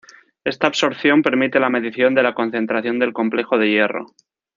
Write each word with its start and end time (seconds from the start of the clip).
Esta 0.45 0.65
absorción 0.65 1.21
permite 1.21 1.59
la 1.59 1.69
medición 1.69 2.15
de 2.15 2.23
la 2.23 2.33
concentración 2.33 2.97
del 2.97 3.13
complejo 3.13 3.59
de 3.59 3.69
hierro. 3.69 4.07